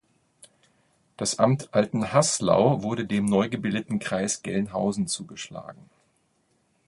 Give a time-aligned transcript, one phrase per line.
[1.15, 5.91] Das Amt Altenhaßlau wurde dem neu gebildeten Kreis Gelnhausen zugeschlagen.